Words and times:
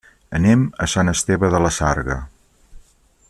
Anem 0.37 0.63
a 0.85 0.87
Sant 0.93 1.11
Esteve 1.11 1.51
de 1.57 1.61
la 1.65 1.73
Sarga. 1.79 2.17